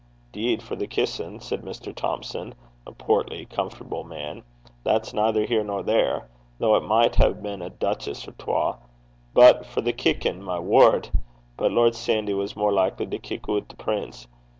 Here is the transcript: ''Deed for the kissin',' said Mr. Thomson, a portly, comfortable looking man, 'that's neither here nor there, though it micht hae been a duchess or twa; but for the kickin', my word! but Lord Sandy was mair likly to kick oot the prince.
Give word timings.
''Deed 0.33 0.63
for 0.63 0.75
the 0.75 0.87
kissin',' 0.87 1.39
said 1.39 1.61
Mr. 1.61 1.93
Thomson, 1.95 2.55
a 2.87 2.91
portly, 2.91 3.45
comfortable 3.45 3.97
looking 3.99 4.09
man, 4.09 4.43
'that's 4.83 5.13
neither 5.13 5.45
here 5.45 5.63
nor 5.63 5.83
there, 5.83 6.27
though 6.57 6.75
it 6.75 6.81
micht 6.81 7.17
hae 7.17 7.33
been 7.33 7.61
a 7.61 7.69
duchess 7.69 8.27
or 8.27 8.31
twa; 8.31 8.79
but 9.35 9.63
for 9.63 9.81
the 9.81 9.93
kickin', 9.93 10.41
my 10.41 10.57
word! 10.57 11.09
but 11.55 11.71
Lord 11.71 11.93
Sandy 11.93 12.33
was 12.33 12.57
mair 12.57 12.71
likly 12.71 13.05
to 13.11 13.19
kick 13.19 13.47
oot 13.47 13.69
the 13.69 13.75
prince. 13.75 14.27